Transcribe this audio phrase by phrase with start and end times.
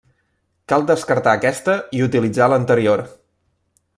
[0.71, 3.05] Cal descartar aquesta i utilitzar l'anterior.